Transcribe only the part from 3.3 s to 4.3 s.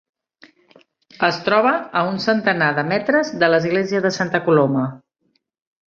de l'església de